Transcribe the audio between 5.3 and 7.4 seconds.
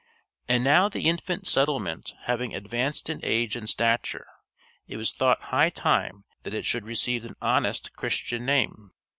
high time it should receive an